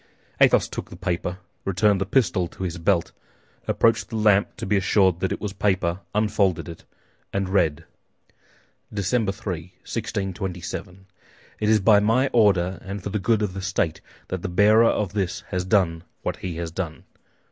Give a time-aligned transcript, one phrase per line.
[0.39, 3.11] Athos took the paper, returned the pistol to his belt,
[3.67, 6.85] approached the lamp to be assured that it was the paper, unfolded it,
[7.31, 7.85] and read:
[8.91, 9.31] "Dec.
[9.31, 11.05] 3, 1627
[11.59, 14.89] "It is by my order and for the good of the state that the bearer
[14.89, 17.03] of this has done what he has done.